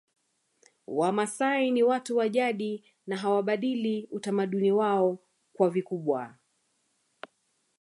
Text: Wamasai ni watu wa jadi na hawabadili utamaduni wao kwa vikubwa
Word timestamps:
Wamasai 0.87 1.71
ni 1.71 1.83
watu 1.83 2.17
wa 2.17 2.29
jadi 2.29 2.83
na 3.07 3.17
hawabadili 3.17 4.07
utamaduni 4.11 4.71
wao 4.71 5.19
kwa 5.53 5.69
vikubwa 5.69 6.35